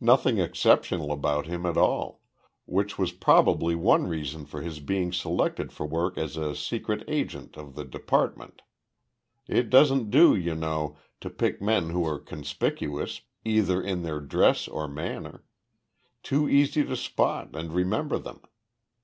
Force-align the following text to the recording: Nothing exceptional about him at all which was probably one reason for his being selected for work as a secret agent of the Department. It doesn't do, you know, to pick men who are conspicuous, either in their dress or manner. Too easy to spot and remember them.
Nothing 0.00 0.38
exceptional 0.38 1.10
about 1.10 1.46
him 1.46 1.66
at 1.66 1.76
all 1.76 2.20
which 2.66 2.98
was 3.00 3.10
probably 3.10 3.74
one 3.74 4.06
reason 4.06 4.46
for 4.46 4.62
his 4.62 4.78
being 4.78 5.12
selected 5.12 5.72
for 5.72 5.84
work 5.84 6.16
as 6.16 6.36
a 6.36 6.54
secret 6.54 7.02
agent 7.08 7.56
of 7.56 7.74
the 7.74 7.84
Department. 7.84 8.62
It 9.48 9.70
doesn't 9.70 10.08
do, 10.10 10.36
you 10.36 10.54
know, 10.54 10.96
to 11.20 11.28
pick 11.30 11.60
men 11.60 11.90
who 11.90 12.06
are 12.06 12.20
conspicuous, 12.20 13.22
either 13.44 13.82
in 13.82 14.02
their 14.04 14.20
dress 14.20 14.68
or 14.68 14.86
manner. 14.86 15.42
Too 16.22 16.48
easy 16.48 16.84
to 16.84 16.94
spot 16.94 17.56
and 17.56 17.72
remember 17.72 18.20
them. 18.20 18.42